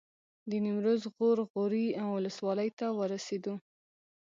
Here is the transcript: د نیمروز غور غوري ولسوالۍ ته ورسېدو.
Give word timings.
د 0.49 0.51
نیمروز 0.63 1.01
غور 1.15 1.37
غوري 1.51 1.85
ولسوالۍ 2.13 2.69
ته 2.79 2.87
ورسېدو. 2.97 3.53